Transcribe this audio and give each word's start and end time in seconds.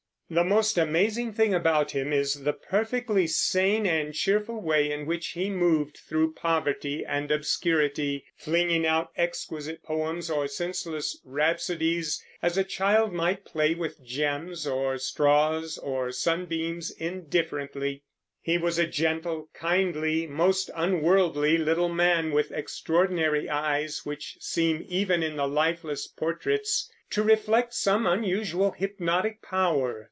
The 0.33 0.45
most 0.45 0.77
amazing 0.77 1.33
thing 1.33 1.53
about 1.53 1.91
him 1.91 2.13
is 2.13 2.43
the 2.45 2.53
perfectly 2.53 3.27
sane 3.27 3.85
and 3.85 4.13
cheerful 4.13 4.61
way 4.61 4.89
in 4.89 5.05
which 5.05 5.31
he 5.31 5.49
moved 5.49 5.97
through 6.07 6.35
poverty 6.35 7.03
and 7.05 7.29
obscurity, 7.29 8.23
flinging 8.37 8.85
out 8.87 9.11
exquisite 9.17 9.83
poems 9.83 10.29
or 10.29 10.47
senseless 10.47 11.19
rhapsodies, 11.25 12.23
as 12.41 12.57
a 12.57 12.63
child 12.63 13.11
might 13.11 13.43
play 13.43 13.75
with 13.75 14.01
gems 14.05 14.65
or 14.65 14.97
straws 14.97 15.77
or 15.77 16.13
sunbeams 16.13 16.91
indifferently. 16.91 18.03
He 18.39 18.57
was 18.57 18.79
a 18.79 18.87
gentle, 18.87 19.49
kindly, 19.53 20.27
most 20.27 20.71
unworldly 20.73 21.57
little 21.57 21.89
man, 21.93 22.31
with 22.31 22.53
extraordinary 22.53 23.49
eyes, 23.49 24.05
which 24.05 24.37
seem 24.39 24.85
even 24.87 25.23
in 25.23 25.35
the 25.35 25.45
lifeless 25.49 26.07
portraits 26.07 26.89
to 27.09 27.21
reflect 27.21 27.73
some 27.73 28.07
unusual 28.07 28.71
hypnotic 28.71 29.41
power. 29.41 29.97